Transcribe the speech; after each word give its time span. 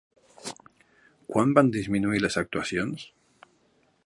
Quan 1.33 1.53
van 1.59 1.71
disminuir 1.77 2.25
les 2.25 2.41
actuacions? 2.45 3.09